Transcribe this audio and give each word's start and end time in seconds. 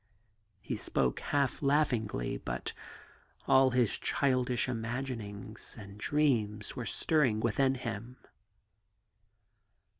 He 0.61 0.77
spoke 0.77 1.19
half 1.19 1.61
laughingly, 1.61 2.35
but 2.37 2.73
all 3.47 3.69
his 3.69 3.99
childish 3.99 4.67
imaginings 4.67 5.75
and 5.77 5.99
dreams 5.99 6.75
were 6.75 6.85
stirring 6.87 7.39
within 7.39 7.75
him. 7.75 8.17